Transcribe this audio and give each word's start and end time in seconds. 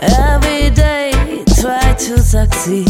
Every 0.00 0.70
day 0.70 1.10
try 1.60 1.94
to 1.94 2.18
succeed. 2.22 2.86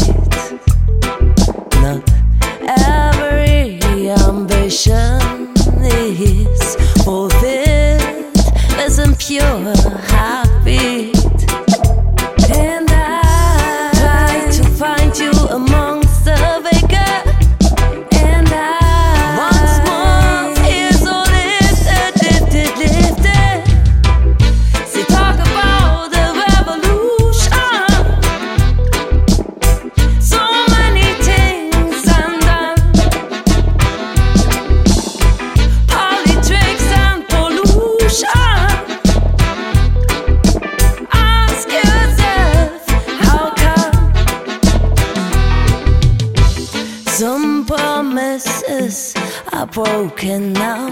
are 49.53 49.67
broken 49.67 50.53
now. 50.53 50.89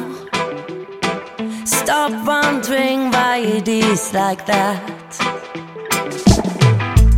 Stop 1.65 2.11
wondering 2.25 3.09
why 3.11 3.37
it 3.37 3.67
is 3.67 4.13
like 4.13 4.45
that. 4.45 5.09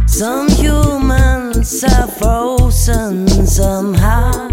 Some 0.07 0.47
humans 0.49 1.83
are 1.83 2.07
frozen 2.07 3.27
somehow. 3.45 4.52